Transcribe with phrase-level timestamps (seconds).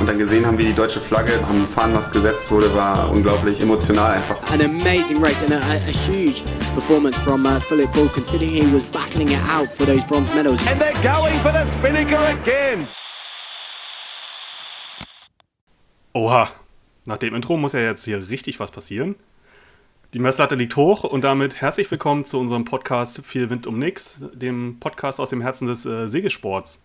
[0.00, 4.12] und dann gesehen haben, wie die deutsche Flagge am Fahnenmast gesetzt wurde, war unglaublich emotional
[4.12, 4.42] einfach.
[4.50, 6.42] An amazing race and a, a, a huge
[6.74, 10.58] performance from uh, Philip Bull, considering he was battling it out for those bronze medals.
[10.66, 12.88] And they're going for the Spinnaker again.
[16.14, 16.50] Oha,
[17.04, 19.16] nach dem Intro muss ja jetzt hier richtig was passieren.
[20.14, 24.16] Die Messlatte liegt hoch und damit herzlich willkommen zu unserem Podcast Viel Wind um Nix,
[24.32, 26.82] dem Podcast aus dem Herzen des äh, Segelsports.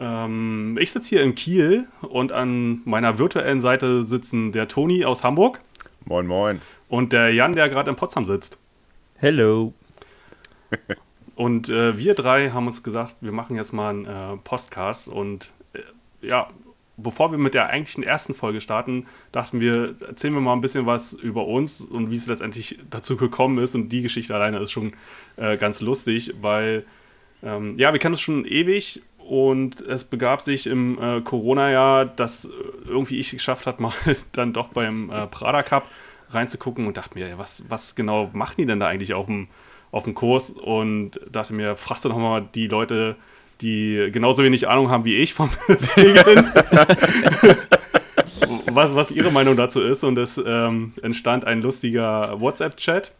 [0.00, 5.22] Ähm, ich sitze hier in Kiel und an meiner virtuellen Seite sitzen der Toni aus
[5.22, 5.60] Hamburg
[6.06, 6.62] Moin, moin.
[6.88, 8.58] und der Jan, der gerade in Potsdam sitzt.
[9.16, 9.74] Hello.
[11.36, 15.50] Und äh, wir drei haben uns gesagt, wir machen jetzt mal einen äh, Podcast und
[15.72, 15.80] äh,
[16.20, 16.48] ja,
[16.98, 20.86] bevor wir mit der eigentlichen ersten Folge starten, dachten wir, erzählen wir mal ein bisschen
[20.86, 23.74] was über uns und wie es letztendlich dazu gekommen ist.
[23.74, 24.92] Und die Geschichte alleine ist schon
[25.36, 26.84] äh, ganz lustig, weil
[27.42, 32.46] ähm, ja, wir kennen uns schon ewig und es begab sich im äh, Corona-Jahr, dass
[32.46, 32.48] äh,
[32.88, 33.92] irgendwie ich geschafft habe, mal
[34.32, 35.86] dann doch beim äh, Prada Cup
[36.30, 39.46] reinzugucken und dachte mir, ja, was, was genau machen die denn da eigentlich auf dem,
[39.92, 40.50] auf dem Kurs?
[40.50, 43.14] Und dachte mir, fragst du doch mal die Leute,
[43.60, 46.50] die genauso wenig Ahnung haben wie ich vom Segeln,
[48.66, 50.02] was, was ihre Meinung dazu ist.
[50.02, 53.12] Und es ähm, entstand ein lustiger WhatsApp-Chat.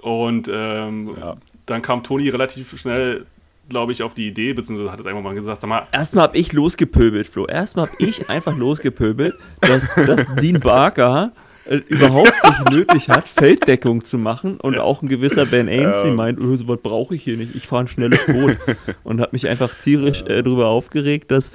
[0.00, 1.36] Und ähm, Ja.
[1.66, 3.26] dann kam Toni relativ schnell,
[3.68, 6.36] glaube ich, auf die Idee, beziehungsweise hat es einfach mal gesagt, sag mal, Erstmal habe
[6.38, 7.46] ich losgepöbelt, Flo.
[7.46, 11.32] Erstmal habe ich einfach losgepöbelt, dass, dass Dean Barker
[11.66, 14.58] äh, überhaupt nicht nötig hat, Felddeckung zu machen.
[14.58, 16.14] Und auch ein gewisser Ben Ainsley Ja.
[16.14, 17.54] meint, oh, so was brauche ich hier nicht.
[17.54, 18.56] Ich fahre ein schnelles Boot.
[19.04, 21.52] und hat mich einfach tierisch äh, darüber aufgeregt, dass,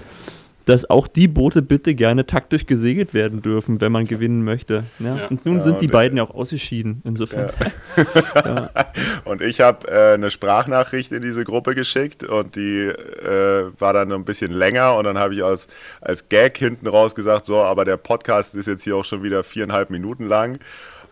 [0.65, 4.83] dass auch die Boote bitte gerne taktisch gesegelt werden dürfen, wenn man gewinnen möchte.
[4.99, 5.15] Ja?
[5.17, 5.27] Ja.
[5.27, 7.01] Und nun Ja, sind die und- beiden ja auch ausgeschieden.
[7.05, 7.51] Insofern.
[9.25, 14.11] Und ich habe äh, eine Sprachnachricht in diese Gruppe geschickt und die äh, war dann
[14.11, 15.67] ein bisschen länger und dann habe ich als,
[16.01, 19.43] als Gag hinten raus gesagt, so, aber der Podcast ist jetzt hier auch schon wieder
[19.43, 20.59] viereinhalb Minuten lang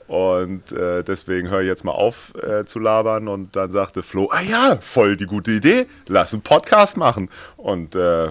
[0.07, 4.29] und äh, deswegen höre ich jetzt mal auf äh, zu labern und dann sagte Flo,
[4.31, 8.29] ah ja, voll die gute Idee, lass einen Podcast machen und äh,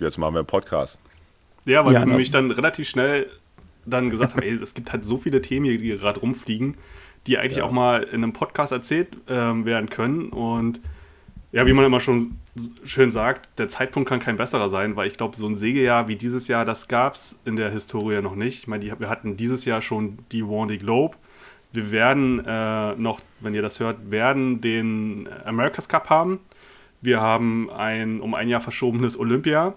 [0.00, 0.98] jetzt machen wir einen Podcast.
[1.64, 2.12] Ja, weil Ja, wir ne.
[2.12, 3.28] nämlich dann relativ schnell
[3.86, 6.76] dann gesagt haben, ey, es gibt halt so viele Themen hier, die gerade rumfliegen,
[7.26, 7.64] die eigentlich Ja.
[7.64, 10.28] auch mal in einem Podcast erzählt ähm, werden können.
[10.28, 10.80] Und
[11.52, 12.38] ja, wie man immer schon
[12.84, 16.16] schön sagt, der Zeitpunkt kann kein besserer sein, weil ich glaube, so ein Segeljahr wie
[16.16, 18.58] dieses Jahr, das gab es in der Historie noch nicht.
[18.60, 21.16] Ich meine, wir hatten dieses Jahr schon die Vendée Globe.
[21.72, 26.40] Wir werden äh, noch, wenn ihr das hört, werden den America's Cup haben.
[27.02, 29.74] Wir haben ein um ein Jahr verschobenes Olympia.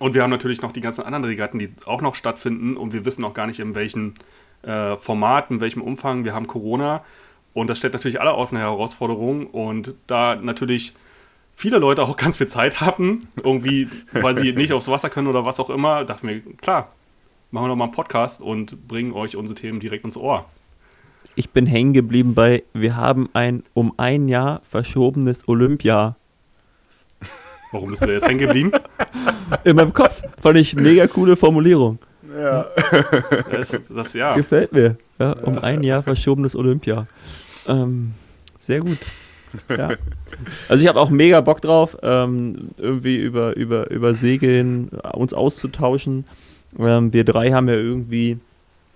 [0.00, 2.76] Und wir haben natürlich noch die ganzen anderen Regatten, die auch noch stattfinden.
[2.76, 4.14] Und wir wissen auch gar nicht, in welchem
[4.62, 6.24] äh, Format, in welchem Umfang.
[6.24, 7.04] Wir haben Corona.
[7.54, 9.46] Und das stellt natürlich alle auf eine Herausforderung.
[9.46, 10.94] Und da natürlich
[11.54, 15.46] viele Leute auch ganz viel Zeit hatten, irgendwie, weil sie nicht aufs Wasser können oder
[15.46, 16.92] was auch immer, dachten wir, klar,
[17.50, 20.46] machen wir doch mal einen Podcast und bringen euch unsere Themen direkt ins Ohr.
[21.38, 26.16] Ich bin hängen geblieben bei, wir haben ein um ein Jahr verschobenes Olympia.
[27.72, 28.72] Warum bist du jetzt hängen geblieben?
[29.62, 31.98] In meinem Kopf fand ich mega coole Formulierung.
[32.40, 32.66] Ja.
[33.52, 34.34] Das, das ja.
[34.34, 34.96] Gefällt mir.
[35.18, 37.04] Ja, um ein Jahr verschobenes Olympia.
[37.68, 38.14] Ähm,
[38.58, 38.98] sehr gut.
[39.68, 39.90] Ja.
[40.70, 45.34] Also ich habe auch mega Bock drauf, ähm, irgendwie über, über, über Segeln äh, uns
[45.34, 46.24] auszutauschen.
[46.78, 48.38] Ähm, wir drei haben ja irgendwie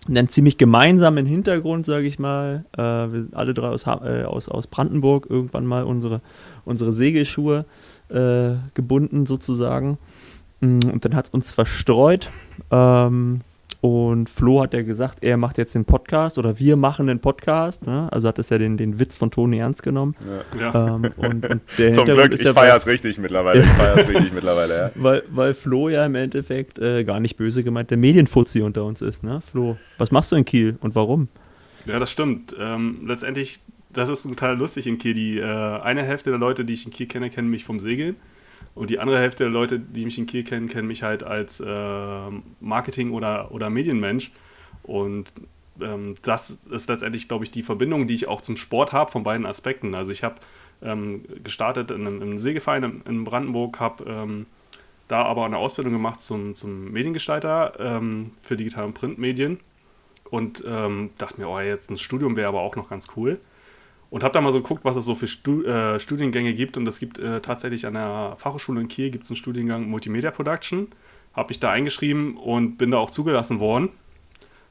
[0.08, 2.64] einen ziemlich gemeinsamen Hintergrund, sage ich mal.
[2.76, 6.20] Äh, wir alle drei aus, äh, aus, aus Brandenburg irgendwann mal unsere,
[6.64, 7.66] unsere Segelschuhe
[8.08, 9.98] äh, gebunden sozusagen.
[10.60, 12.28] Mm, Und dann hat es uns verstreut.
[12.70, 13.40] Ähm,
[13.80, 17.86] und Flo hat ja gesagt, er macht jetzt den Podcast oder wir machen den Podcast.
[17.86, 18.08] Ne?
[18.12, 20.14] Also hat das ja den, den Witz von Toni ernst genommen.
[20.58, 20.88] ja.
[20.88, 23.62] Ähm, und, und der Zum Glück, ist ich ja, feiere es richtig mittlerweile.
[23.62, 24.90] Ich feiere es richtig mittlerweile, ja.
[24.96, 29.00] weil, weil Flo ja im Endeffekt äh, gar nicht böse gemeint der Medienfuzzi unter uns
[29.00, 29.22] ist.
[29.24, 29.40] Ne?
[29.50, 31.28] Flo, was machst du in Kiel und warum?
[31.86, 32.54] Ja, das stimmt.
[32.58, 33.60] Ähm, letztendlich,
[33.90, 35.14] das ist total lustig in Kiel.
[35.14, 38.16] Die äh, eine Hälfte der Leute, die ich in Kiel kenne, kennen mich vom Segeln.
[38.74, 41.60] Und die andere Hälfte der Leute, die mich in Kiel kennen, kennen mich halt als
[41.60, 42.30] äh,
[42.60, 44.30] Marketing- oder, oder Medienmensch.
[44.82, 45.32] Und
[45.80, 49.22] ähm, das ist letztendlich, glaube ich, die Verbindung, die ich auch zum Sport habe, von
[49.22, 49.94] beiden Aspekten.
[49.94, 50.36] Also ich habe
[50.82, 54.46] ähm, gestartet in einem, in einem Segelverein in, Brandenburg, habe ähm,
[55.08, 59.58] da aber eine Ausbildung gemacht zum, zum Mediengestalter ähm, für Digital- und Printmedien
[60.30, 63.40] und ähm, dachte mir, oh, jetzt ein Studium wäre aber auch noch ganz cool.
[64.10, 66.76] Und habe da mal so geguckt, was es so für Stu äh, Studiengänge gibt.
[66.76, 70.32] Und es gibt äh, tatsächlich an der Fachhochschule in Kiel gibt es einen Studiengang Multimedia
[70.32, 70.88] Production.
[71.32, 73.90] Habe mich da eingeschrieben und bin da auch zugelassen worden.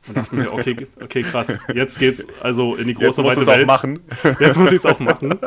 [0.08, 3.54] Und dachte mir, okay, okay, krass, jetzt geht's also in die große weite es auch
[3.54, 3.68] Welt.
[3.68, 4.00] machen.
[4.40, 5.38] Jetzt muss ich es auch machen.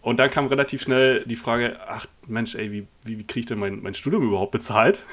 [0.00, 3.46] Und dann kam relativ schnell die Frage, ach Mensch, ey, wie, wie, wie kriege ich
[3.46, 5.04] denn mein, mein Studium überhaupt bezahlt?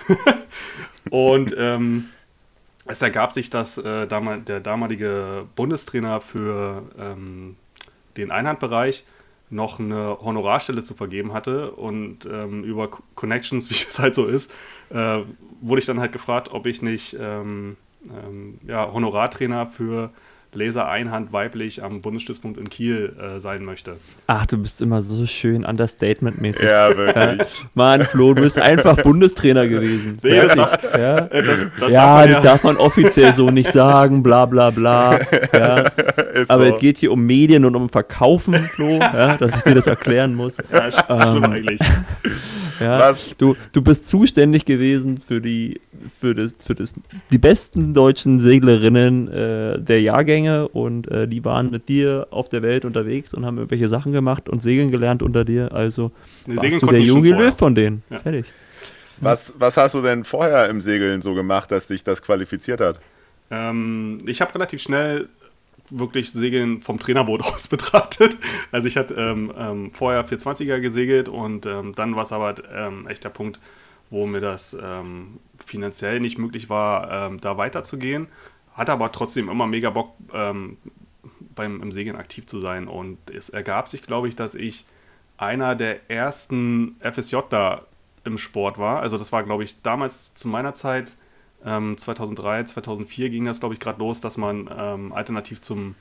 [1.11, 2.09] und ähm,
[2.85, 7.55] es ergab sich, dass äh, damal, der damalige Bundestrainer für ähm,
[8.17, 9.05] den Einhandbereich
[9.49, 14.25] noch eine Honorarstelle zu vergeben hatte und ähm, über Co- Connections, wie es halt so
[14.25, 14.51] ist,
[14.91, 15.19] äh,
[15.61, 20.11] wurde ich dann halt gefragt, ob ich nicht ähm, ähm, ja, Honorartrainer für
[20.53, 23.97] Laser Einhand weiblich am Bundesstützpunkt in Kiel äh, sein möchte.
[24.27, 26.63] Ach, du bist immer so schön Understatement-mäßig.
[26.65, 27.47] Ja, wirklich.
[27.75, 30.17] Mann, Flo, du bist einfach Bundestrainer gewesen.
[30.23, 33.49] Nee, das darf, Ja, äh, das, das ja darf man das darf man offiziell so
[33.51, 35.19] nicht sagen, bla bla bla.
[35.53, 35.77] Ja.
[36.33, 36.73] Ist Aber so.
[36.75, 40.35] es geht hier um Medien und um Verkaufen, Flo, ja, dass ich dir das erklären
[40.35, 40.57] muss.
[40.71, 41.79] ja, schlimm Ähm, eigentlich.
[42.79, 43.35] Ja, Was?
[43.37, 45.81] Du, du bist zuständig gewesen für die,
[46.19, 46.93] für das, für das,
[47.31, 52.61] die besten deutschen Seglerinnen äh, der Jahrgänge und äh, die waren mit dir auf der
[52.61, 55.73] Welt unterwegs und haben irgendwelche Sachen gemacht und segeln gelernt unter dir.
[55.73, 56.11] Also
[56.45, 57.37] Nee, warst du der vorher.
[57.37, 58.03] Löw von denen.
[58.09, 58.19] Ja.
[58.19, 58.45] Fertig.
[59.21, 63.01] Was, was hast du denn vorher im Segeln so gemacht, dass dich das qualifiziert hat?
[63.51, 65.27] Ähm, ich habe relativ schnell
[65.89, 68.37] wirklich Segeln vom Trainerboot aus betrachtet.
[68.71, 73.07] Also ich hatte ähm, ähm, vorher 420er gesegelt und ähm, dann war es aber ähm,
[73.07, 73.59] echt der Punkt,
[74.09, 78.27] wo mir das ähm, finanziell nicht möglich war, ähm, da weiterzugehen.
[78.73, 80.77] Hatte aber trotzdem immer mega Bock, ähm,
[81.55, 82.87] beim im Segeln aktiv zu sein.
[82.87, 84.85] Und es ergab sich, glaube ich, dass ich
[85.37, 87.83] einer der ersten FSJ da
[88.23, 89.01] im Sport war.
[89.01, 91.11] Also das war, glaube ich, damals zu meiner Zeit,
[91.65, 95.95] ähm, 2003, 2004 ging das, glaube ich, gerade los, dass man ähm, alternativ zum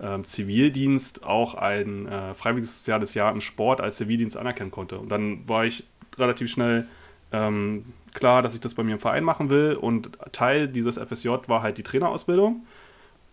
[0.00, 4.98] ähm, Zivildienst auch ein äh, freiwilliges soziales Jahr im Sport als Zivildienst anerkennen konnte.
[4.98, 5.84] Und dann war ich
[6.16, 6.86] relativ schnell
[7.32, 9.74] ähm, klar, dass ich das bei mir im Verein machen will.
[9.74, 12.66] Und Teil dieses FSJ war halt die Trainerausbildung.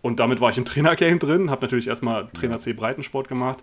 [0.02, 3.62] Und damit war ich im Trainergame drin, habe natürlich erstmal Trainer C Breitensport gemacht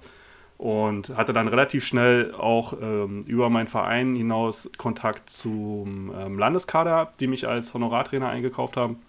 [0.63, 7.12] und hatte dann relativ schnell auch ähm, über meinen Verein hinaus Kontakt zum ähm, Landeskader,
[7.19, 9.01] die mich als Honorartrainer eingekauft haben.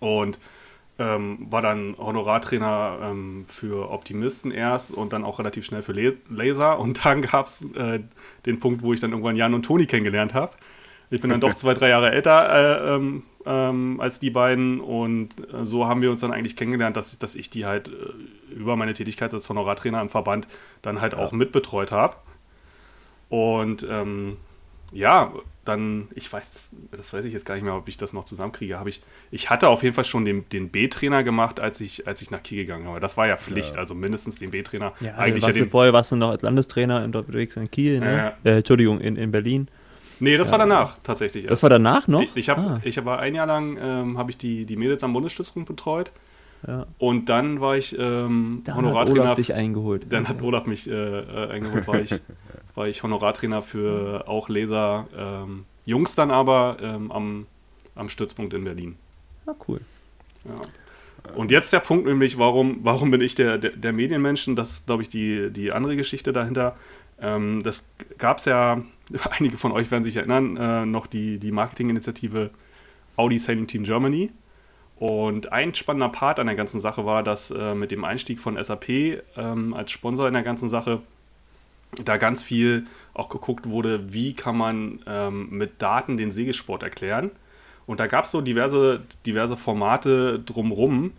[0.00, 0.38] Und
[0.98, 5.92] ähm, war dann Honorartrainer ähm, für Optimisten erst und dann auch relativ schnell für
[6.28, 6.78] Laser.
[6.78, 8.00] Und dann gab es äh,
[8.44, 10.52] den Punkt, wo ich dann irgendwann Jan und Toni kennengelernt habe.
[11.10, 15.30] Ich bin dann doch zwei, drei Jahre älter äh, ähm, ähm, als die beiden und
[15.52, 18.76] äh, so haben wir uns dann eigentlich kennengelernt, dass, dass ich die halt äh, über
[18.76, 20.46] meine Tätigkeit als Honorartrainer im Verband
[20.82, 22.16] dann halt auch mitbetreut habe.
[23.28, 24.36] Und ähm,
[24.92, 25.32] ja,
[25.64, 28.24] dann, ich weiß, das, das weiß ich jetzt gar nicht mehr, ob ich das noch
[28.24, 28.78] zusammenkriege.
[28.78, 32.22] Habe ich, ich hatte auf jeden Fall schon den, den B-Trainer gemacht, als ich, als
[32.22, 32.98] ich nach Kiel gegangen habe.
[32.98, 34.92] Das war ja Pflicht, also mindestens den B-Trainer.
[35.00, 37.70] Ja, Eigentlich ja warst du, den, vorher warst du noch als Landestrainer in, unterwegs in
[37.70, 38.34] Kiel, ne?
[38.44, 39.68] Äh, Entschuldigung, in, in Berlin.
[40.20, 41.46] Nee, das war danach tatsächlich.
[41.46, 42.22] Das war danach noch?
[42.22, 45.02] Ich, ich habe Ah, ich war ein Jahr lang ähm, habe ich die, die Mädels
[45.02, 46.12] am Bundesstützpunkt betreut
[46.66, 46.86] ja.
[46.98, 49.20] und dann war ich ähm, Dann hat Honorartrainer.
[49.22, 50.06] Olaf dich eingeholt.
[50.10, 52.10] dann hat Olaf mich äh, äh, eingeholt, war ich,
[52.74, 57.46] war ich Honorartrainer für auch Laser ähm, Jungs dann aber ähm, am,
[57.94, 58.96] am Stützpunkt in Berlin.
[59.46, 59.80] Ah, cool.
[60.44, 60.60] Ja.
[61.34, 64.56] Und jetzt der Punkt nämlich, warum, warum bin ich der, der, der Medienmenschen?
[64.56, 66.76] Das ist, glaube ich, die, die andere Geschichte dahinter.
[67.20, 67.86] Ähm, das
[68.18, 68.82] gab es ja,
[69.30, 72.50] einige von euch werden sich erinnern, äh, noch die, die Marketinginitiative
[73.16, 74.30] Audi Sailing Team Germany.
[74.96, 78.62] Und ein spannender Part an der ganzen Sache war, dass äh, mit dem Einstieg von
[78.62, 78.88] SAP
[79.36, 81.00] ähm, als Sponsor in der ganzen Sache
[82.04, 87.30] da ganz viel auch geguckt wurde, wie kann man ähm, mit Daten den Segelsport erklären.
[87.90, 91.10] Und da gab es so diverse, diverse Formate drumrum,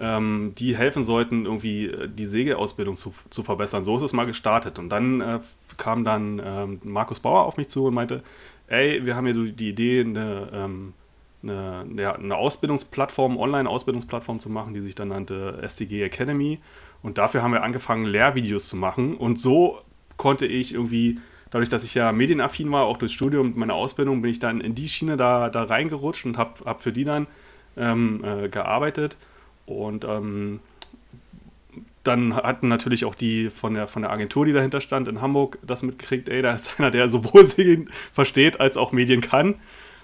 [0.00, 3.84] ähm, die helfen sollten, irgendwie äh, die Segelausbildung zu, zu verbessern.
[3.84, 4.78] So ist es mal gestartet.
[4.78, 5.40] Und dann äh,
[5.76, 8.22] kam dann ähm, Markus Bauer auf mich zu und meinte,
[8.68, 10.94] ey, wir haben hier so die Idee, eine, ähm,
[11.42, 16.58] eine, ja, eine Ausbildungsplattform, Online-Ausbildungsplattform zu machen, die sich dann nannte STG Academy.
[17.02, 19.14] Und dafür haben wir angefangen, Lehrvideos zu machen.
[19.14, 19.78] Und so
[20.16, 21.18] konnte ich irgendwie,
[21.54, 24.60] dadurch, dass ich ja medienaffin war, auch durchs Studium und meine Ausbildung, bin ich dann
[24.60, 27.28] in die Schiene da, da reingerutscht und habe hab für die dann
[27.76, 29.16] ähm, äh, gearbeitet.
[29.64, 30.58] Und ähm,
[32.02, 35.58] dann hatten natürlich auch die von der, von der Agentur, die dahinter stand, in Hamburg
[35.64, 39.54] das mitgekriegt, ey, da ist einer, der sowohl Segeln versteht als auch Medien kann.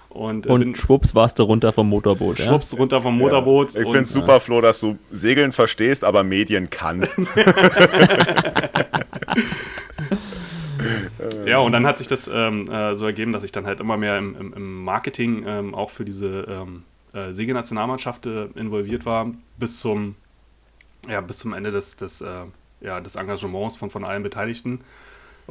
[0.07, 2.39] Und, äh, Und bin schwupps warst du runter vom Motorboot.
[2.39, 2.45] Ja?
[2.45, 3.71] schwupps runter vom Motorboot.
[3.71, 7.19] Ich und- finde es super, Flo, dass du Segeln verstehst, aber Medien kannst.
[11.51, 13.97] Ja, und dann hat sich das ähm, äh, so ergeben, dass ich dann halt immer
[13.97, 19.27] mehr im, im, im Marketing ähm, auch für diese ähm, äh, Segelnationalmannschaft äh, involviert war,
[19.57, 20.15] bis zum,
[21.09, 22.45] ja, bis zum Ende des, des, äh,
[22.79, 24.79] ja, des Engagements von, von allen Beteiligten.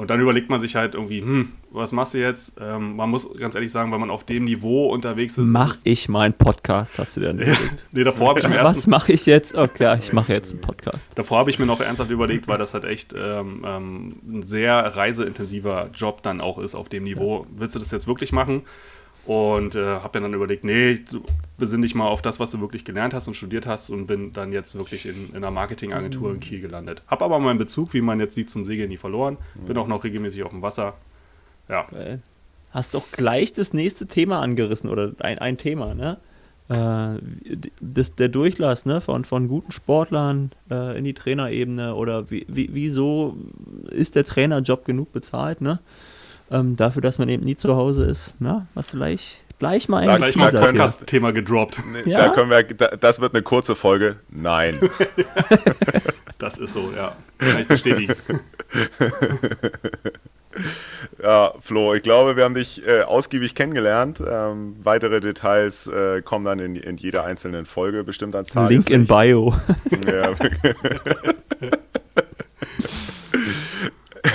[0.00, 2.57] Und dann überlegt man sich halt irgendwie, hm, was machst du jetzt?
[2.59, 5.50] Ähm, man muss ganz ehrlich sagen, wenn man auf dem Niveau unterwegs ist.
[5.50, 7.85] Mach ist ich meinen Podcast, hast du dir dann überlegt?
[7.92, 8.78] nee, davor habe ich mir erst.
[8.78, 9.54] Was mache ich jetzt?
[9.54, 11.07] Okay, ich mache jetzt einen Podcast.
[11.16, 14.75] Davor habe ich mir noch ernsthaft überlegt, weil das halt echt ähm, ähm, ein sehr
[14.97, 17.47] reiseintensiver Job dann auch ist auf dem Niveau.
[17.54, 18.62] Willst du das jetzt wirklich machen?
[19.30, 21.22] Und äh, habe mir dann überlegt, nee, du
[21.56, 24.32] besinn dich mal auf das, was du wirklich gelernt hast und studiert hast und bin
[24.32, 27.04] dann jetzt wirklich in, in einer Marketingagentur in Kiel gelandet.
[27.06, 29.37] Habe aber meinen Bezug, wie man jetzt sieht, zum Segeln nie verloren.
[29.68, 30.94] Bin auch noch regelmäßig auf dem Wasser.
[31.68, 31.87] Ja.
[31.92, 32.22] Geil.
[32.72, 36.18] Hast doch gleich das nächste Thema angerissen oder ein, ein Thema, ne?
[36.68, 37.20] Äh,
[37.80, 39.00] das, der Durchlass ne?
[39.00, 43.37] von, von guten Sportlern äh, in die Trainerebene oder wie, wie, wieso
[43.90, 45.78] ist der Trainerjob genug bezahlt, ne?
[46.50, 48.35] Ähm, dafür, dass man eben nie zu Hause ist.
[48.38, 50.83] Na, was gleich, gleich mal Da ein gleich mal Teaser ein hier.
[50.83, 51.80] das Thema gedroppt.
[51.92, 52.19] Nee, Ja?
[52.19, 54.16] Da können wir, da, das wird eine kurze Folge.
[54.30, 54.78] Nein.
[56.38, 57.16] Das ist so, ja.
[57.37, 58.14] Kann ich bestätigen.
[61.23, 64.23] Ja, Flo, ich glaube, wir haben dich äh, ausgiebig kennengelernt.
[64.26, 68.88] Ähm, weitere Details äh, kommen dann in, in jeder einzelnen Folge bestimmt ans Tageslicht.
[68.88, 69.54] Link in Bio.
[70.07, 70.33] Ja.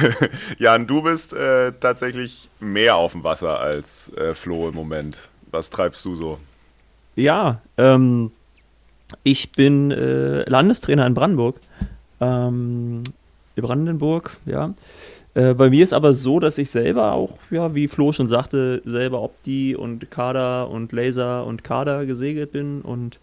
[0.59, 5.29] Jan, du bist äh, tatsächlich mehr auf dem Wasser als äh, Flo im Moment.
[5.51, 6.39] Was treibst du so?
[7.15, 8.31] Ja, ähm,
[9.23, 11.57] ich bin äh, Landestrainer in Brandenburg.
[12.19, 13.03] Ähm,
[13.55, 14.73] in Brandenburg, ja.
[15.33, 18.81] Äh, bei mir ist aber so, dass ich selber auch, ja, wie Flo schon sagte,
[18.85, 23.19] selber Opti und Kader und Laser und Kader gesegelt bin und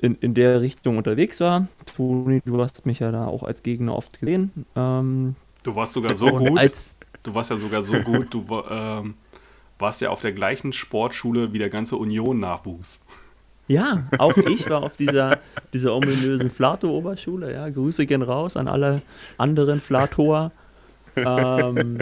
[0.00, 1.68] in, in der Richtung unterwegs war.
[1.96, 4.66] Toni, du hast mich ja da auch als Gegner oft gesehen.
[4.74, 6.60] Ähm, Du warst sogar so gut.
[7.22, 8.32] Du warst ja sogar so gut.
[8.34, 9.14] Du ähm,
[9.78, 13.00] warst ja auf der gleichen Sportschule wie der ganze Union-Nachwuchs.
[13.68, 15.38] Ja, auch ich war auf dieser,
[15.72, 17.52] dieser ominösen Flato-Oberschule.
[17.52, 19.02] Ja, Grüße gehen raus an alle
[19.38, 20.50] anderen Flatoer.
[21.16, 21.98] Ähm,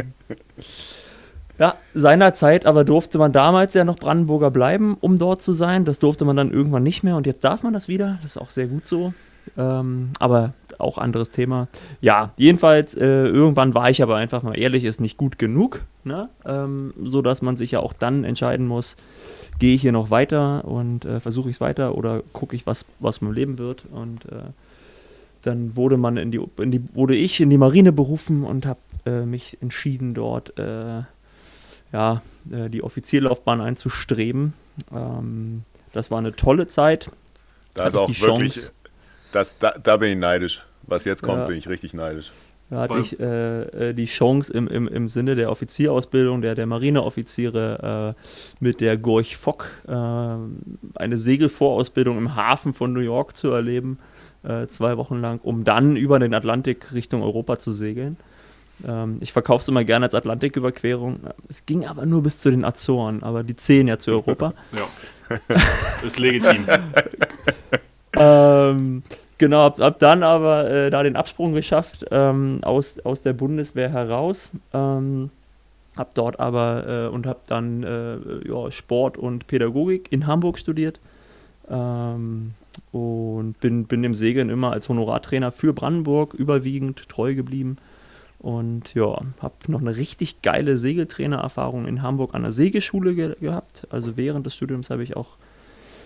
[1.59, 5.85] ja, seinerzeit aber durfte man damals ja noch Brandenburger bleiben, um dort zu sein.
[5.85, 8.19] Das durfte man dann irgendwann nicht mehr und jetzt darf man das wieder.
[8.23, 9.13] Das ist auch sehr gut so.
[9.57, 11.69] Ähm, aber auch anderes Thema.
[12.01, 16.29] Ja, jedenfalls, äh, irgendwann war ich aber einfach mal ehrlich, ist nicht gut genug, ne?
[16.47, 18.97] ähm, so dass man sich ja auch dann entscheiden muss,
[19.59, 22.87] gehe ich hier noch weiter und äh, versuche ich es weiter oder gucke ich, was,
[22.99, 23.85] was dem Leben wird.
[23.93, 24.51] Und äh,
[25.43, 28.81] dann wurde man in die, in die, wurde ich in die Marine berufen und habe
[29.07, 31.03] äh, mich entschieden, dort äh,
[31.93, 34.55] ja, äh, die Offizierlaufbahn einzustreben.
[34.95, 37.11] Ähm, das war eine tolle Zeit.
[37.75, 38.73] Da ist auch die wirklich, Chance.
[39.33, 40.63] Das, da, da bin ich neidisch.
[40.83, 41.47] Was jetzt kommt, Ja.
[41.47, 42.33] bin ich richtig neidisch.
[42.71, 46.55] Da hatte Weil- ich äh, äh, die Chance im, im, im Sinne der Offizierausbildung, der,
[46.55, 48.23] der Marineoffiziere äh,
[48.61, 53.99] mit der Gorch Fock äh, eine Segelvorausbildung im Hafen von New York zu erleben,
[54.45, 58.17] äh, zwei Wochen lang, um dann über den Atlantik Richtung Europa zu segeln.
[58.87, 61.21] Ähm, ich verkaufe es immer gerne als Atlantiküberquerung.
[61.49, 64.55] Es ging aber nur bis zu den Azoren, aber die zählen ja zu Europa.
[64.73, 64.87] Ja.
[66.05, 66.67] ist legitim.
[68.17, 69.03] ähm,
[69.41, 73.91] genau, hab, hab dann aber äh, da den Absprung geschafft ähm, aus, aus der Bundeswehr
[73.91, 74.53] heraus.
[74.73, 75.31] Ähm,
[75.97, 81.01] hab dort aber äh, und hab dann äh, ja, Sport und Pädagogik in Hamburg studiert.
[81.69, 82.53] Ähm,
[82.93, 87.79] und bin, bin dem Segeln immer als Honorartrainer für Brandenburg überwiegend treu geblieben.
[88.39, 93.87] Und ja, habe noch eine richtig geile Segeltrainererfahrung in Hamburg an der Segelschule ge gehabt.
[93.91, 95.37] Also während des Studiums habe ich auch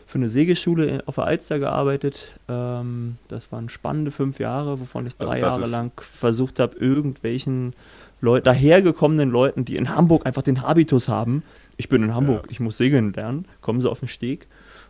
[0.06, 2.32] für eine Segelschule auf der Alster gearbeitet.
[2.48, 6.76] Ähm, das waren spannende fünf Jahre, wovon ich Also drei das Jahre lang versucht habe,
[6.76, 7.74] irgendwelchen
[8.20, 11.42] Leu dahergekommenen Leuten, die in Hamburg einfach den Habitus haben.
[11.76, 13.46] Ich bin in Hamburg, ich muss segeln lernen.
[13.60, 14.46] Kommen sie auf den Steg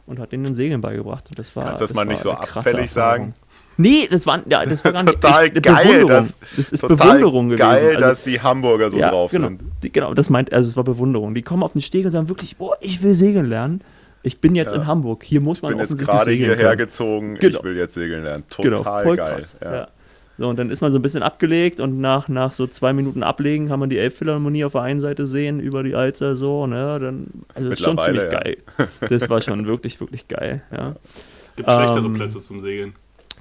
[0.06, 1.28] und hat ihnen den Segeln beigebracht.
[1.30, 3.34] Und das war, Kannst du das mal war nicht so abfällig sagen?
[3.76, 6.08] Nee, das war, ja, das war gar nicht Total ich, geil, Bewunderung.
[6.08, 7.58] dass- das ist Total Bewunderung gewesen.
[7.66, 9.62] geil, Also- dass die Hamburger so ja, drauf genau, sind.
[9.82, 11.34] Die, genau, das meint, also es war Bewunderung.
[11.34, 13.80] Die kommen auf den Steg und sagen wirklich, oh, ich will segeln lernen.
[14.24, 14.78] Ich bin jetzt Ja.
[14.78, 15.22] in Hamburg.
[15.22, 16.78] Hier muss man bin jetzt gerade hierher können.
[16.78, 17.58] gezogen, Genau.
[17.58, 18.44] ich will jetzt segeln lernen.
[18.50, 19.34] Total Genau, voll geil.
[19.34, 19.56] krass.
[19.62, 19.74] Ja.
[19.74, 19.88] Ja.
[20.36, 23.22] So, und dann ist man so ein bisschen abgelegt und nach, nach so zwei Minuten
[23.22, 26.98] Ablegen kann man die Elbphilharmonie auf der einen Seite sehen, über die Alster so, ne,
[26.98, 28.56] dann, also das ist schon ziemlich geil.
[29.08, 30.96] Das war schon wirklich, wirklich geil, ja.
[31.54, 32.94] Gibt schlechtere Ähm, Plätze zum Segeln.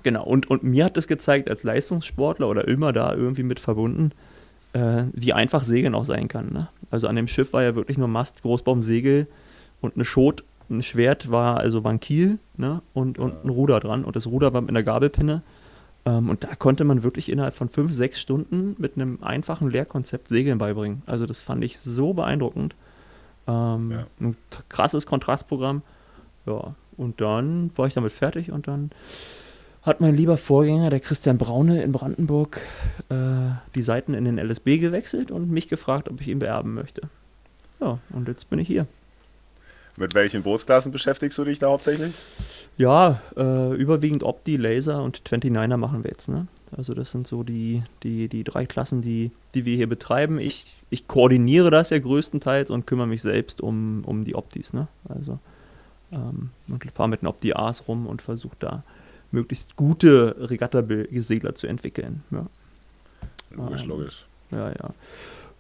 [0.04, 4.12] Genau, und, und mir hat das gezeigt, als Leistungssportler oder immer da irgendwie mit verbunden,
[4.74, 6.52] äh, wie einfach Segeln auch sein kann.
[6.54, 6.68] Ne?
[6.92, 9.26] Also an dem Schiff war ja wirklich nur Mast, Großbaum, Segel
[9.82, 12.82] und eine Schot, ein Schwert war also war ein Kiel ne?
[12.94, 15.42] und, und ein Ruder dran und das Ruder war mit einer Gabelpinne.
[16.06, 20.30] Ähm, und da konnte man wirklich innerhalb von fünf, sechs Stunden mit einem einfachen Lehrkonzept
[20.30, 21.02] Segeln beibringen.
[21.06, 22.76] Also das fand ich so beeindruckend.
[23.48, 24.08] Ähm, Ja.
[24.20, 24.38] Ein
[24.70, 25.82] krasses Kontrastprogramm.
[26.46, 28.92] Ja, und dann war ich damit fertig und dann
[29.82, 32.62] hat mein lieber Vorgänger, der Christian Braune in Brandenburg,
[33.10, 33.16] äh,
[33.76, 37.04] die Seiten in den LSB gewechselt und mich gefragt, ob ich ihn beerben möchte.
[37.82, 38.88] Ja, und jetzt bin ich hier.
[39.96, 42.14] Mit welchen Bootsklassen beschäftigst du dich da hauptsächlich?
[42.78, 46.30] Ja, äh, überwiegend Opti, Laser und 29er machen wir jetzt.
[46.30, 46.48] Ne?
[46.76, 50.40] Also das sind so die, die, die drei Klassen, die, die wir hier betreiben.
[50.40, 54.74] Ich, ich koordiniere das ja größtenteils und kümmere mich selbst um, um die Optis.
[54.74, 54.88] Ne?
[55.08, 55.38] Also
[56.12, 58.84] ähm, und fahre mit den Opti A's rum und versuche da
[59.32, 62.24] möglichst gute Regatta-Segler zu entwickeln.
[62.32, 62.46] Ja.
[63.52, 64.26] Logisch, ähm, logisch.
[64.52, 64.90] Ja, ja.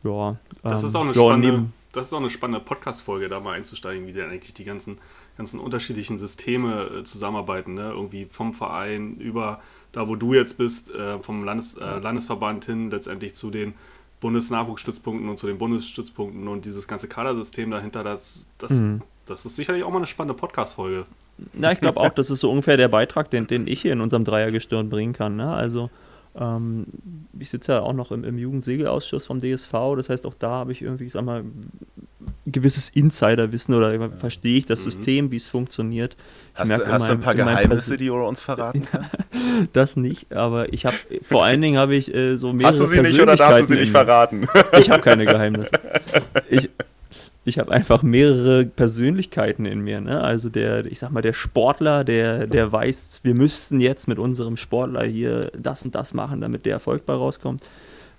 [0.04, 3.39] Ja, Das ähm, ist auch eine ja, spannende, das ist auch eine spannende Podcast-Folge, da
[3.39, 4.97] mal einzusteigen, wie denn eigentlich die ganzen,
[5.38, 7.75] ganzen unterschiedlichen Systeme äh, zusammenarbeiten.
[7.75, 7.91] Ne?
[7.91, 9.62] Irgendwie vom Verein über
[9.93, 13.75] da, wo du jetzt bist, äh, vom Landes, äh, Landesverband hin letztendlich zu den
[14.21, 19.01] Bundesnachwuchsstützpunkten und zu den Bundesstützpunkten und dieses ganze Kadersystem dahinter, das, das, Mhm.
[19.25, 21.05] das ist sicherlich auch mal eine spannende Podcast-Folge.
[21.53, 24.01] Na, ich glaube auch, das ist so ungefähr der Beitrag, den, den ich hier in
[24.01, 25.35] unserem Dreiergestirn bringen kann.
[25.35, 25.53] Ne?
[25.53, 25.89] Also,
[26.40, 26.86] ähm,
[27.40, 30.72] ich sitze ja auch noch im, im Jugendsegelausschuss vom DSV, das heißt, auch da habe
[30.72, 31.72] ich irgendwie, ich sag mal, ein
[32.46, 34.84] gewisses Insiderwissen oder verstehe ich das Mhm.
[34.84, 36.16] System, wie es funktioniert.
[36.54, 38.84] Ich Hast, merke du, hast du ein meinem- paar meinem Geheimnisse, die du uns verraten
[38.92, 39.18] kannst?
[39.74, 42.86] Das nicht, aber ich habe, vor allen Dingen habe ich äh, so mehrere Hast du
[42.86, 44.48] sie nicht oder darfst du sie nicht verraten?
[44.80, 45.72] Ich habe keine Geheimnisse.
[46.50, 46.70] Ich,
[47.45, 50.00] ich habe einfach mehrere Persönlichkeiten in mir.
[50.00, 50.21] Ne?
[50.21, 54.55] Also der, ich sag mal, der Sportler, der, der weiß, wir müssten jetzt mit unserem
[54.55, 57.62] Sportler hier das und das machen, damit der Erfolg bei rauskommt.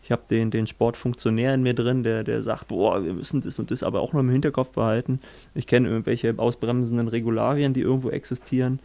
[0.03, 3.59] Ich habe den, den Sportfunktionär in mir drin, der, der sagt, boah, wir müssen das
[3.59, 5.21] und das aber auch noch im Hinterkopf behalten.
[5.55, 8.81] Ich kenne irgendwelche ausbremsenden Regularien, die irgendwo existieren.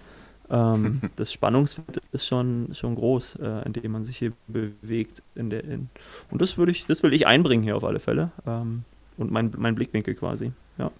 [0.50, 5.22] Ähm, das Spannungsfeld ist schon, schon groß, äh, in dem man sich hier bewegt.
[5.36, 5.89] In der, in,
[6.31, 8.31] und das würde ich, das will ich einbringen hier auf alle Fälle.
[8.48, 8.86] Ähm,
[9.20, 10.52] und mein, mein Blickwinkel quasi.
[10.78, 10.92] Ja.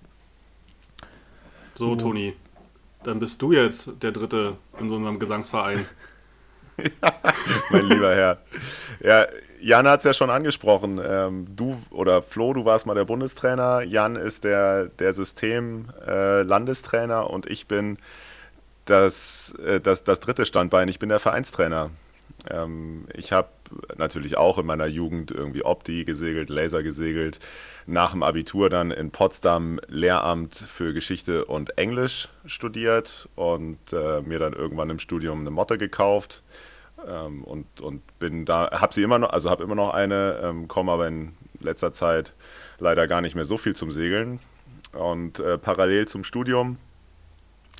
[1.76, 2.34] So, Toni,
[3.04, 5.86] dann bist du jetzt der Dritte in so unserem Gesangsverein.
[7.72, 8.38] mein lieber Herr.
[9.02, 9.26] Ja,
[9.62, 11.02] Jan hat es ja schon angesprochen.
[11.04, 13.82] Ähm, du oder Flo, du warst mal der Bundestrainer.
[13.82, 17.98] Jan ist der, der System-Landestrainer und ich bin
[18.86, 20.88] das, äh, das, das dritte Standbein.
[20.88, 21.90] Ich bin der Vereinstrainer.
[22.50, 23.50] Ähm, ich habe
[23.98, 27.40] natürlich auch in meiner Jugend irgendwie Opti gesegelt, Laser gesegelt.
[27.86, 34.40] Nach dem Abitur dann in Potsdam Lehramt für Geschichte und Englisch studiert und äh, mir
[34.40, 36.44] dann irgendwann im Studium eine Motte gekauft
[37.08, 40.68] ähm, und, und bin da, habe sie immer noch, also habe immer noch eine, ähm,
[40.68, 42.34] komme aber in letzter Zeit
[42.80, 44.40] leider gar nicht mehr so viel zum Segeln
[44.94, 46.78] und äh, parallel zum Studium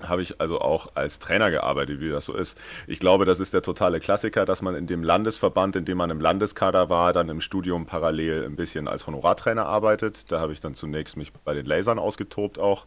[0.08, 2.58] habe ich also auch als Trainer gearbeitet, wie das so ist.
[2.88, 6.10] Ich glaube, das ist der totale Klassiker, dass man in dem Landesverband, in dem man
[6.10, 10.32] im Landeskader war, dann im Studium parallel ein bisschen als Honorartrainer arbeitet.
[10.32, 12.86] Da habe ich dann zunächst mich bei den Lasern ausgetobt auch.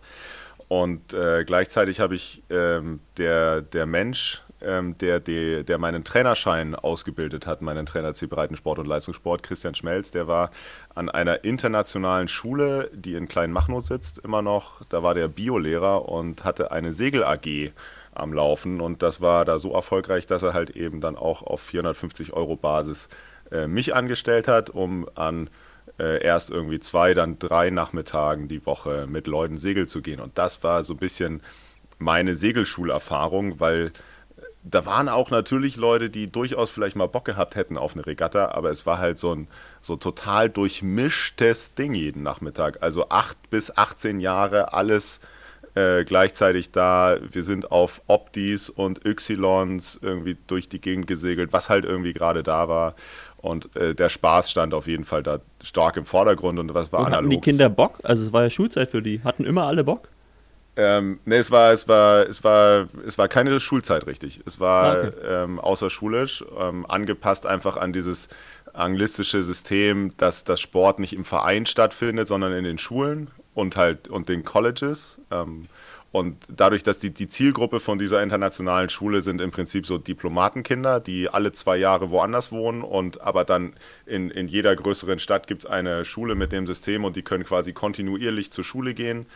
[0.69, 6.75] Und äh, gleichzeitig habe ich ähm, der, der Mensch, ähm, der, der, der meinen Trainerschein
[6.75, 10.51] ausgebildet hat, meinen Trainer C Breitensport und Leistungssport, Christian Schmelz, der war
[10.95, 14.85] an einer internationalen Schule, die in Kleinmachnow sitzt, immer noch.
[14.89, 17.73] Da war der Biolehrer und hatte eine Segel AG
[18.15, 18.81] am Laufen.
[18.81, 22.57] Und das war da so erfolgreich, dass er halt eben dann auch auf 450 Euro
[22.57, 23.09] Basis
[23.51, 25.51] äh, mich angestellt hat, um an
[25.99, 30.21] äh, erst irgendwie zwei, dann drei Nachmittagen die Woche mit Leuten segeln zu gehen.
[30.21, 31.43] Und das war so ein bisschen
[31.99, 33.93] meine Segelschulerfahrung, weil
[34.65, 38.53] da waren auch natürlich Leute, die durchaus vielleicht mal Bock gehabt hätten auf eine Regatta,
[38.53, 39.49] aber es war halt so ein
[39.81, 42.83] so total durchmischtes Ding jeden Nachmittag.
[42.83, 45.21] Also acht bis 18 Jahre, alles
[45.75, 47.19] äh, gleichzeitig da.
[47.31, 52.43] Wir sind auf Optis und Ys irgendwie durch die Gegend gesegelt, was halt irgendwie gerade
[52.43, 52.95] da war.
[53.39, 57.01] Und äh, der Spaß stand auf jeden Fall da stark im Vordergrund und was war
[57.01, 57.31] Und hatten analog.
[57.31, 57.99] die Kinder Bock?
[58.05, 59.23] Also es war ja Schulzeit für die.
[59.25, 60.09] Hatten immer alle Bock?
[60.75, 64.41] Ähm, nee, es war, es war, es war, es war keine Schulzeit richtig.
[64.47, 65.13] Es war Ah, okay.
[65.23, 68.29] ähm, außerschulisch, ähm, angepasst einfach an dieses
[68.73, 74.09] anglistische System, dass das Sport nicht im Verein stattfindet, sondern in den Schulen und halt
[74.09, 75.21] und den Colleges.
[75.31, 75.69] Ähm,
[76.11, 81.01] und dadurch, dass die, die Zielgruppe von dieser internationalen Schule sind im Prinzip so Diplomatenkinder,
[81.01, 83.75] die alle zwei Jahre woanders wohnen und aber dann
[84.07, 87.45] in, in jeder größeren Stadt gibt es eine Schule mit dem System und die können
[87.45, 89.27] quasi kontinuierlich zur Schule gehen,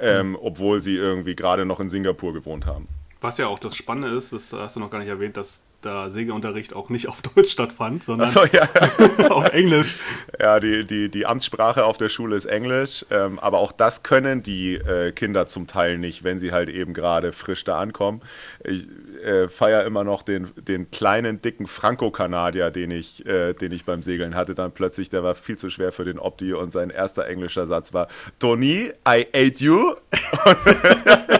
[0.00, 2.88] ähm, obwohl sie irgendwie gerade noch in Singapur gewohnt haben.
[3.20, 6.10] Was ja auch das Spannende ist, das hast du noch gar nicht erwähnt, dass der
[6.10, 8.68] Segelunterricht auch nicht auf Deutsch stattfand, sondern Achso, ja.
[9.30, 9.96] auf Englisch.
[10.38, 14.42] Ja, die, die, die Amtssprache auf der Schule ist Englisch, ähm, aber auch das können
[14.42, 18.22] die äh, Kinder zum Teil nicht, wenn sie halt eben gerade frisch da ankommen.
[18.64, 18.88] Ich
[19.24, 24.02] äh, feiere immer noch den, den kleinen, dicken Franco-Kanadier, den, ich, äh, den ich beim
[24.02, 24.54] Segeln hatte.
[24.54, 27.94] Dann plötzlich, der war viel zu schwer für den Opti und sein erster englischer Satz
[27.94, 29.94] war: Tony, I ate you.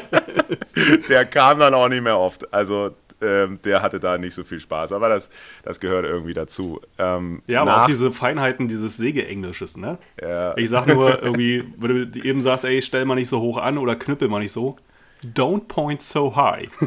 [1.08, 2.52] der kam dann auch nicht mehr oft.
[2.52, 4.92] Also ähm, der hatte da nicht so viel Spaß.
[4.92, 5.30] Aber das,
[5.62, 6.80] das gehört irgendwie dazu.
[6.98, 9.98] Ähm, Ja, aber auch diese Feinheiten dieses Sägeenglisches, ne?
[10.20, 10.56] Ja.
[10.56, 13.78] Ich sag nur irgendwie, wenn du eben sagst, ey, stell mal nicht so hoch an
[13.78, 14.76] oder knüppel mal nicht so.
[15.24, 16.68] Don't point so high.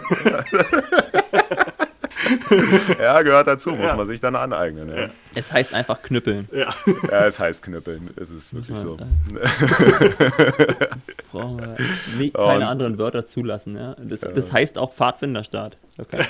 [2.99, 3.95] ja, gehört dazu, muss Ja.
[3.95, 4.89] man sich dann aneignen.
[4.95, 6.47] Ja, Es heißt einfach knüppeln.
[6.51, 6.73] ja.
[7.09, 8.97] ja es heißt Knüppeln, es ist wirklich so.
[11.31, 11.75] Brauchen wir
[12.17, 13.75] nie, keine Und- anderen Wörter zulassen.
[13.77, 13.95] Ja?
[13.99, 15.77] Das, das heißt auch Pfadfinderstart.
[15.97, 16.25] Okay.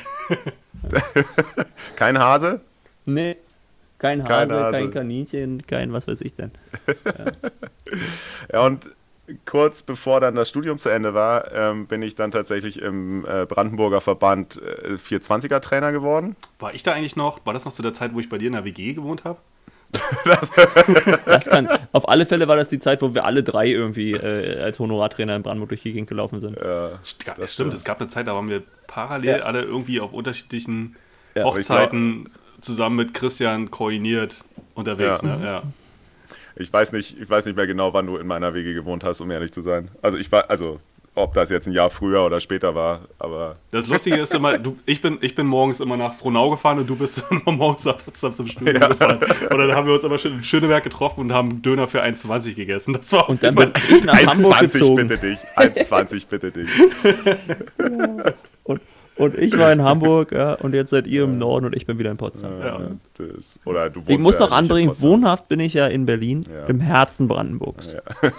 [1.96, 2.62] Kein Hase?
[3.06, 3.38] Nee.
[3.98, 4.90] Kein Hase, Kein kein, Hase.
[4.90, 6.52] Kaninchen, kein was weiß ich denn.
[8.52, 8.90] Ja, und
[9.46, 13.46] kurz bevor dann das Studium zu Ende war, ähm, bin ich dann tatsächlich im äh,
[13.46, 16.36] Brandenburger Verband äh, 420er Trainer geworden.
[16.60, 17.46] War ich da eigentlich noch?
[17.46, 19.38] War das noch zu der Zeit, wo ich bei dir in der WG gewohnt habe?
[21.26, 24.62] Das kann, auf alle Fälle war das die Zeit, wo wir alle drei irgendwie äh,
[24.62, 26.58] als Honorartrainer in Brandenburg durch die Gegend gelaufen sind.
[27.04, 29.44] St stimmt, es gab eine Zeit, da waren wir parallel Ja.
[29.44, 30.96] alle irgendwie auf unterschiedlichen
[31.36, 31.44] Ja.
[31.44, 32.30] Hochzeiten
[32.62, 34.44] zusammen mit Christian koordiniert
[34.76, 35.22] unterwegs.
[35.24, 35.36] Ja.
[35.36, 35.46] Ne?
[35.46, 35.64] Ja.
[36.62, 39.20] Ich weiß nicht, ich weiß nicht mehr genau, wann du in meiner Wege gewohnt hast,
[39.22, 39.90] um ehrlich zu sein.
[40.02, 40.80] Also ich war, also
[41.14, 44.78] ob das jetzt ein Jahr früher oder später war, aber Das Lustige ist immer, du,
[44.86, 47.98] ich, bin, ich bin morgens immer nach Frohnau gefahren und du bist immer morgens nach
[47.98, 48.88] Potsdam zum Studium Ja.
[48.88, 49.20] gefahren.
[49.50, 52.54] Und dann haben wir uns aber schön in Schöneberg getroffen und haben Döner für 1,20
[52.56, 52.94] gegessen.
[52.94, 55.08] Das war Und dann bin ich nach Hamburg 1,20 gezogen.
[55.08, 56.70] bitte dich, 1,20 bitte dich.
[58.64, 58.80] Und,
[59.18, 62.00] und ich war in Hamburg ja, und jetzt seid ihr im Norden und ich bin
[62.00, 62.60] wieder in Potsdam.
[62.60, 62.80] Ja.
[63.18, 66.66] Das, oder du Ich muss ja noch anbringen, wohnhaft bin ich ja in Berlin, Ja.
[66.66, 67.96] im Herzen Brandenburgs.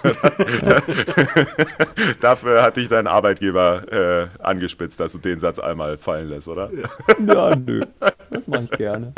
[2.19, 6.69] Dafür hat dich dein Arbeitgeber äh, angespitzt, dass du den Satz einmal fallen lässt, oder?
[7.25, 7.81] Ja, nö.
[8.29, 9.13] Das mache ich gerne.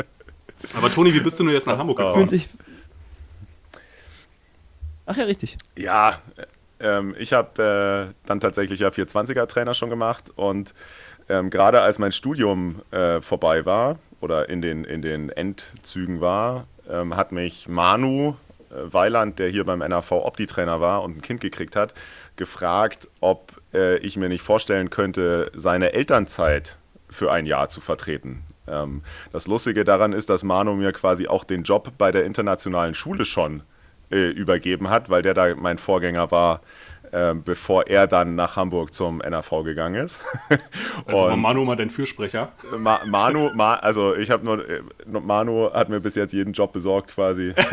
[0.76, 2.28] Aber Toni, wie bist du nur jetzt nach Hamburg Fühlt gefahren?
[2.28, 2.48] sich.
[5.06, 5.56] Ach ja, richtig.
[5.78, 6.18] Ja,
[6.80, 10.74] ähm, ich habe äh, dann tatsächlich ja 420er Trainer schon gemacht und
[11.28, 16.66] ähm, gerade als mein Studium äh, vorbei war oder in den, in den Endzügen war,
[16.88, 18.36] ähm, hat mich Manu
[18.70, 21.94] äh, Weiland, der hier beim NAV Opti-Trainer war und ein Kind gekriegt hat,
[22.36, 28.44] gefragt, ob äh, ich mir nicht vorstellen könnte, seine Elternzeit für ein Jahr zu vertreten.
[28.68, 32.94] Ähm, das Lustige daran ist, dass Manu mir quasi auch den Job bei der internationalen
[32.94, 33.62] Schule schon
[34.10, 36.60] äh, übergeben hat, weil der da mein Vorgänger war,
[37.16, 40.22] äh, bevor er dann nach Hamburg zum NAV gegangen ist.
[41.06, 42.52] Also war Manu mal dein Fürsprecher.
[42.78, 46.72] Ma Manu, Ma also ich habe nur, äh, Manu hat mir bis jetzt jeden Job
[46.72, 47.54] besorgt quasi.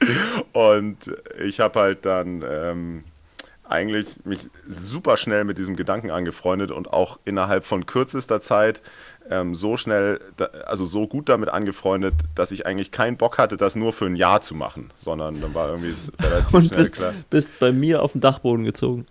[0.52, 3.04] Und ich habe halt dann ähm,
[3.68, 8.80] eigentlich mich super schnell mit diesem Gedanken angefreundet und auch innerhalb von kürzester Zeit
[9.30, 13.56] ähm, so schnell, da, also so gut damit angefreundet, dass ich eigentlich keinen Bock hatte,
[13.58, 16.94] das nur für ein Jahr zu machen, sondern dann war irgendwie relativ Und schnell bist,
[16.94, 19.04] klar bist bei mir auf den Dachboden gezogen.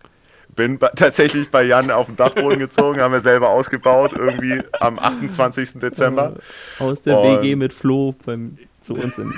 [0.55, 4.97] bin bei, tatsächlich bei Jan auf den Dachboden gezogen, haben wir selber ausgebaut, irgendwie am
[4.97, 5.73] 28.
[5.79, 6.37] Dezember.
[6.79, 9.31] Aus der Und- WG mit Flo beim, zu uns in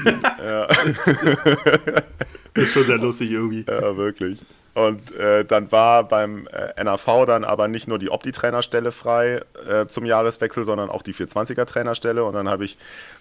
[2.54, 3.66] Ist schon sehr lustig irgendwie.
[3.68, 4.40] Ja, wirklich.
[4.74, 9.88] Und äh, dann war beim äh, NAV dann aber nicht nur die Opti-Trainerstelle frei äh,
[9.88, 12.22] zum Jahreswechsel, sondern auch die 420er-Trainerstelle.
[12.22, 12.78] Und dann habe ich,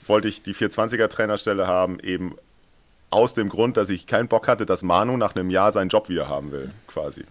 [0.06, 2.36] wollte ich die 420er-Trainerstelle haben, eben
[3.10, 6.08] aus dem Grund, dass ich keinen Bock hatte, dass Manu nach einem Jahr seinen Job
[6.08, 7.24] wieder haben will, quasi.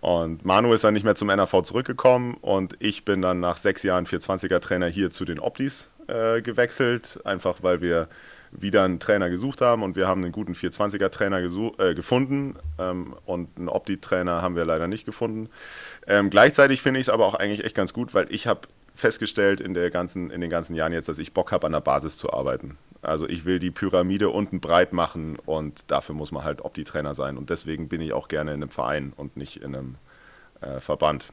[0.00, 3.84] Und Manu ist dann nicht mehr zum NAV zurückgekommen und ich bin dann nach sechs
[3.84, 8.08] Jahren 420er-Trainer hier zu den Optis äh, gewechselt, einfach weil wir
[8.52, 13.14] wieder einen Trainer gesucht haben und wir haben einen guten 420er-Trainer gesu- äh, gefunden ähm,
[13.24, 15.48] und einen Opti-Trainer haben wir leider nicht gefunden.
[16.06, 18.60] Ähm, gleichzeitig finde ich es aber auch eigentlich echt ganz gut, weil ich habe
[18.94, 21.80] festgestellt in, der ganzen, in den ganzen Jahren jetzt, dass ich Bock habe, an der
[21.80, 22.76] Basis zu arbeiten.
[23.00, 27.38] Also ich will die Pyramide unten breit machen und dafür muss man halt Opti-Trainer sein
[27.38, 29.94] und deswegen bin ich auch gerne in einem Verein und nicht in einem
[30.60, 31.32] äh, Verband.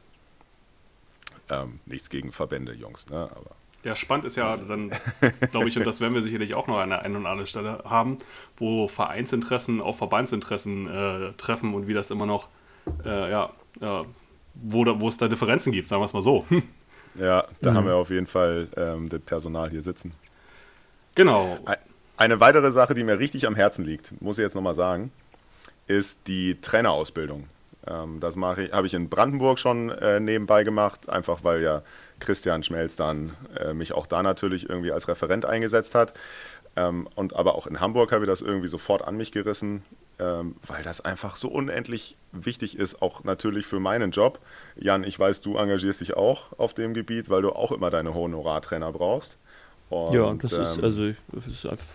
[1.50, 3.18] Ähm, nichts gegen Verbände, Jungs, ne?
[3.18, 4.92] aber Ja, spannend ist ja dann,
[5.52, 7.82] glaube ich, und das werden wir sicherlich auch noch an der einen oder anderen Stelle
[7.86, 8.18] haben,
[8.58, 12.50] wo Vereinsinteressen auf Verbandsinteressen äh, treffen und wie das immer noch,
[13.06, 14.04] äh, ja, äh,
[14.56, 16.46] wo, da, wo es da Differenzen gibt, sagen wir es mal so.
[17.16, 20.12] ja, da haben wir auf jeden Fall ähm, das Personal hier sitzen.
[21.16, 21.58] genau.
[21.66, 21.78] Ein-
[22.18, 25.10] Eine weitere Sache, die mir richtig am Herzen liegt, muss ich jetzt nochmal sagen,
[25.88, 27.46] ist die Trainerausbildung.
[27.90, 31.82] Ähm, das mache ich, habe ich in Brandenburg schon äh, nebenbei gemacht, einfach weil ja
[32.20, 36.14] Christian Schmelz dann äh, mich auch da natürlich irgendwie als Referent eingesetzt hat.
[36.76, 39.82] Ähm, und aber auch in Hamburg habe ich das irgendwie sofort an mich gerissen,
[40.20, 44.40] ähm, weil das einfach so unendlich wichtig ist, auch natürlich für meinen Job.
[44.76, 48.14] Jan, ich weiß, du engagierst dich auch auf dem Gebiet, weil du auch immer deine
[48.14, 49.40] Honorartrainer brauchst.
[49.90, 51.86] Und, Ja, das ist ähm, also das ist einfach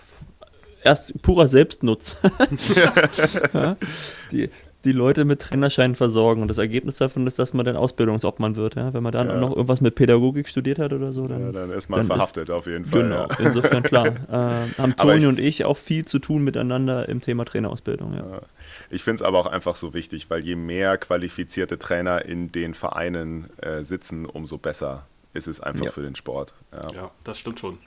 [0.82, 2.16] erst purer Selbstnutz.
[3.54, 3.76] ja,
[4.32, 4.50] die,
[4.84, 6.42] die Leute mit Trainerscheinen versorgen.
[6.42, 8.74] Und das Ergebnis davon ist, dass man dann Ausbildungsobmann wird.
[8.76, 8.92] Ja?
[8.94, 9.36] Wenn man dann Ja.
[9.38, 12.50] noch irgendwas mit Pädagogik studiert hat oder so, dann, Ja, dann ist man dann verhaftet
[12.50, 13.02] auf jeden Fall.
[13.02, 13.38] Genau, Ja.
[13.40, 14.06] insofern klar.
[14.30, 18.14] äh, haben Toni ich- und ich auch viel zu tun miteinander im Thema Trainerausbildung.
[18.14, 18.40] Ja.
[18.90, 22.74] Ich finde es aber auch einfach so wichtig, weil je mehr qualifizierte Trainer in den
[22.74, 25.90] Vereinen äh, sitzen, umso besser ist es einfach Ja.
[25.90, 26.54] für den Sport.
[26.72, 26.94] Ja.
[26.94, 27.78] Ja, das stimmt schon.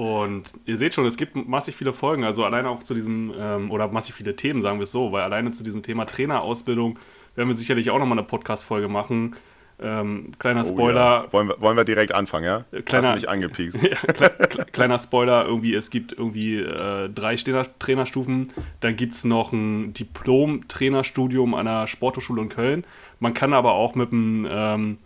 [0.00, 3.70] Und ihr seht schon, es gibt massig viele Folgen, also alleine auch zu diesem, ähm,
[3.70, 6.98] oder massig viele Themen, sagen wir es so, weil alleine zu diesem Thema Trainerausbildung
[7.34, 9.36] werden wir sicherlich auch nochmal eine Podcast-Folge machen.
[9.78, 11.32] Ähm, kleiner Oh, Spoiler, ja.
[11.34, 12.64] wollen, wir, wollen wir direkt anfangen, ja?
[12.86, 13.78] kleiner- Hast mich angepiekst.
[14.14, 14.30] kle
[14.72, 19.92] kleiner Spoiler, irgendwie, es gibt irgendwie äh, drei Trainer Trainerstufen, dann gibt es noch ein
[19.92, 22.84] Diplom-Trainerstudium an der Sporthochschule in Köln.
[23.18, 24.98] Man kann aber auch mit einem ähm,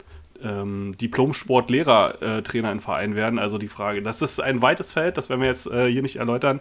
[0.45, 3.39] ähm, Diplom-Sportlehrer-Trainer in Verein werden.
[3.39, 6.17] Also die Frage, das ist ein weites Feld, das werden wir jetzt äh, hier nicht
[6.17, 6.61] erläutern.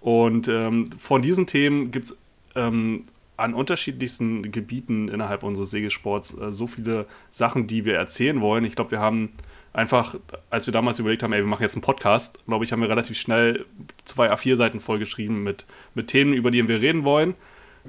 [0.00, 2.16] Und ähm, von diesen Themen gibt es
[2.54, 3.04] ähm,
[3.36, 8.64] an unterschiedlichsten Gebieten innerhalb unseres Segelsports äh, so viele Sachen, die wir erzählen wollen.
[8.64, 9.30] Ich glaube, wir haben
[9.72, 10.14] einfach,
[10.50, 12.88] als wir damals überlegt haben, ey, wir machen jetzt einen Podcast, glaube ich, haben wir
[12.88, 13.66] relativ schnell
[14.04, 17.34] zwei A4-Seiten vollgeschrieben mit, mit Themen, über die wir reden wollen.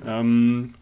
[0.06, 0.74] Ähm,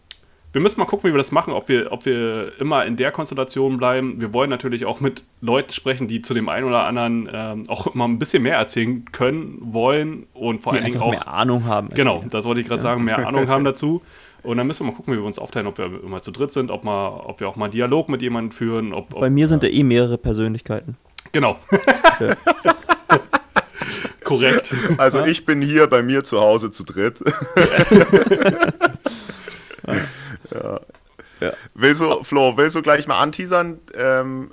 [0.53, 3.11] wir müssen mal gucken, wie wir das machen, ob wir, ob wir immer in der
[3.11, 4.21] Konstellation bleiben.
[4.21, 7.87] Wir wollen natürlich auch mit Leuten sprechen, die zu dem einen oder anderen ähm, auch
[7.87, 11.65] immer ein bisschen mehr erzählen können, wollen und vor Die allen Dingen auch mehr Ahnung
[11.65, 11.89] haben.
[11.89, 12.29] Genau, wir.
[12.29, 14.03] das wollte ich gerade sagen, mehr Ahnung haben dazu.
[14.43, 16.51] Und dann müssen wir mal gucken, wie wir uns aufteilen, ob wir immer zu dritt
[16.51, 18.93] sind, ob, mal, ob wir auch mal einen Dialog mit jemandem führen.
[18.93, 20.97] Ob, ob, Bei mir sind da eh mehrere Persönlichkeiten.
[21.31, 21.57] Genau.
[24.23, 24.71] Korrekt.
[24.97, 27.23] Also ich bin hier bei mir zu Hause zu dritt.
[29.87, 29.93] ja.
[30.51, 30.79] Ja.
[31.75, 33.79] Willst du, Flo, willst du gleich mal anteasern?
[33.95, 34.49] Ähm,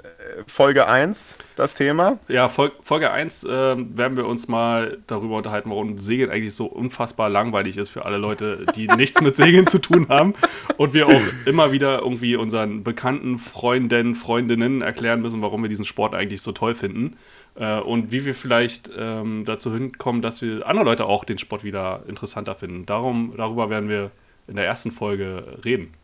[0.46, 2.18] Folge 1, das Thema?
[2.28, 6.66] Ja, Fol Folge 1 ähm, werden wir uns mal darüber unterhalten, warum Segeln eigentlich so
[6.66, 10.34] unfassbar langweilig ist für alle Leute, die nichts mit Segeln zu tun haben.
[10.76, 15.84] Und wir auch immer wieder irgendwie unseren bekannten Freunden, Freundinnen erklären müssen, warum wir diesen
[15.84, 17.16] Sport eigentlich so toll finden.
[17.56, 21.64] Äh, und wie wir vielleicht ähm, dazu hinkommen, dass wir andere Leute auch den Sport
[21.64, 22.86] wieder interessanter finden.
[22.86, 24.10] Darum, darüber werden wir
[24.50, 25.94] in der ersten Folge reden.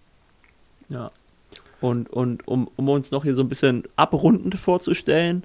[0.88, 1.10] Ja.
[1.80, 5.44] Und, und um, um uns noch hier so ein bisschen abrundend vorzustellen,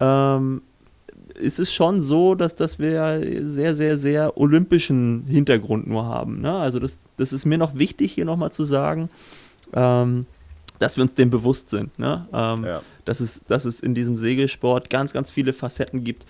[0.00, 0.62] ähm,
[1.34, 6.40] ist es schon so, dass, dass wir sehr, sehr, sehr olympischen Hintergrund nur haben.
[6.40, 6.52] Ne?
[6.52, 9.08] Also das, das ist mir noch wichtig, hier nochmal zu sagen,
[9.72, 10.26] ähm,
[10.78, 11.96] dass wir uns dem bewusst sind.
[11.98, 12.26] Ne?
[12.32, 12.82] Ähm, Ja.
[13.04, 16.24] dass, es, dass es in diesem Segelsport ganz, ganz viele Facetten gibt,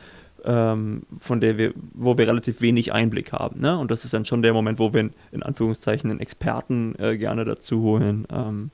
[0.44, 3.60] ähm, von der wir, wo wir relativ wenig Einblick haben.
[3.60, 3.78] Ne?
[3.78, 7.44] Und das ist dann schon der Moment, wo wir in Anführungszeichen einen Experten äh, gerne
[7.44, 8.26] dazu holen.
[8.30, 8.70] Ähm,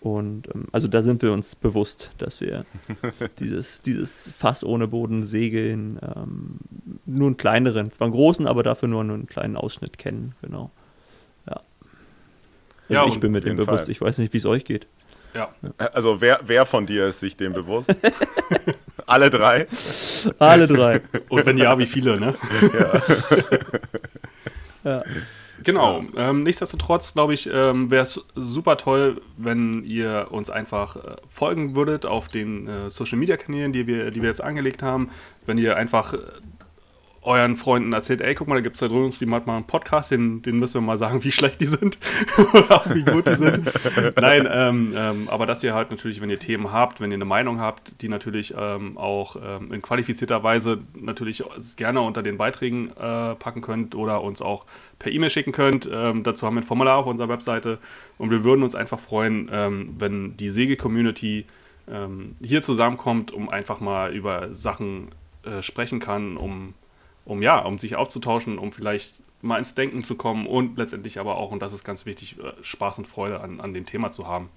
[0.00, 2.64] und ähm, also da sind wir uns bewusst, dass wir
[3.38, 6.56] dieses, dieses Fass ohne Boden segeln, ähm,
[7.06, 10.70] nur einen kleineren, zwar einen großen, aber dafür nur einen kleinen Ausschnitt kennen, genau.
[11.46, 11.54] Ja.
[11.54, 11.68] Also
[12.88, 13.90] Ja, ich bin mir dem bewusst, Fall.
[13.90, 14.86] ich weiß nicht, wie es euch geht.
[15.34, 15.54] Ja.
[15.78, 17.88] Also wer, wer von dir ist sich dem bewusst?
[19.06, 19.66] Alle drei?
[20.38, 21.00] Alle drei.
[21.28, 22.34] Und wenn ja, wie viele, ne?
[24.84, 25.02] Ja.
[25.64, 26.04] Genau.
[26.16, 31.74] Ähm, nichtsdestotrotz, glaube ich, ähm, wäre es super toll, wenn ihr uns einfach äh, folgen
[31.76, 35.10] würdet auf den äh, Social Media Kanälen, die wir, die wir jetzt angelegt haben.
[35.46, 36.18] Wenn ihr einfach äh,
[37.22, 40.10] euren Freunden erzählt, ey, guck mal, da gibt es da drüben, die mal einen Podcast,
[40.10, 41.98] den, den müssen wir mal sagen, wie schlecht die sind
[42.52, 43.70] oder auch wie gut die sind.
[44.20, 47.24] Nein, ähm, ähm, aber dass ihr halt natürlich, wenn ihr Themen habt, wenn ihr eine
[47.24, 51.44] Meinung habt, die natürlich ähm, auch ähm, in qualifizierter Weise natürlich
[51.76, 54.66] gerne unter den Beiträgen äh, packen könnt oder uns auch
[54.98, 55.88] per E-Mail schicken könnt.
[55.90, 57.78] Ähm, dazu haben wir ein Formular auf unserer Webseite
[58.18, 61.46] und wir würden uns einfach freuen, ähm, wenn die Segel-Community
[61.88, 65.10] ähm, hier zusammenkommt, um einfach mal über Sachen
[65.44, 66.74] äh, sprechen kann, um
[67.24, 71.36] um ja, um sich auszutauschen, um vielleicht mal ins Denken zu kommen und letztendlich aber
[71.36, 74.26] auch, und das ist ganz wichtig, äh, Spaß und Freude an, an dem Thema zu
[74.26, 74.50] haben.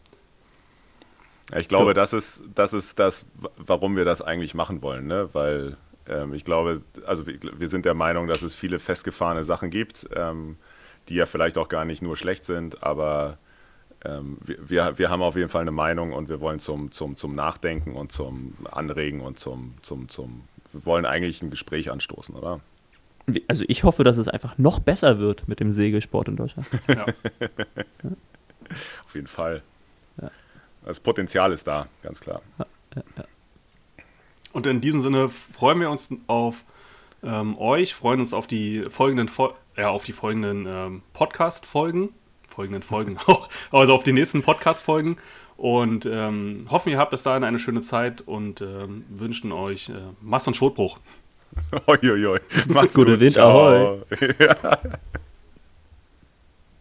[1.51, 3.25] Ja, Ich glaube, das ist, das ist das,
[3.58, 5.30] warum wir das eigentlich machen wollen, ne?
[5.34, 9.69] weil ähm, ich glaube, also wir, wir sind der Meinung, dass es viele festgefahrene Sachen
[9.69, 10.58] gibt, ähm,
[11.10, 13.38] die ja vielleicht auch gar nicht nur schlecht sind, aber
[14.06, 17.15] ähm, wir, wir, wir haben auf jeden Fall eine Meinung und wir wollen zum, zum,
[17.15, 22.36] zum Nachdenken und zum Anregen und zum, zum, zum, wir wollen eigentlich ein Gespräch anstoßen,
[22.36, 22.60] oder?
[23.48, 26.68] Also ich hoffe, dass es einfach noch besser wird mit dem Segelsport in Deutschland.
[26.88, 27.06] Ja.
[29.06, 29.63] Auf jeden Fall.
[30.22, 30.30] Ja.
[30.86, 32.41] Das Potenzial ist da, ganz klar.
[34.54, 36.63] Und in diesem Sinne freuen wir uns auf
[37.24, 42.10] ähm, euch, freuen uns auf die folgenden, Fol ja, auf die folgenden ähm, Podcast-Folgen,
[42.56, 45.18] folgenden Folgen auch, also auf die nächsten Podcast-Folgen
[45.58, 49.94] und ähm, hoffen, ihr habt bis dahin eine schöne Zeit und ähm, wünschen euch äh,
[50.22, 51.00] Mast und Schotbruch.
[51.88, 52.39] Hoi, hoi.
[52.68, 53.20] Macht's Gute gut.
[53.22, 53.50] Wind, Ciao.
[53.50, 54.34] ahoi.
[54.39, 54.78] Ja.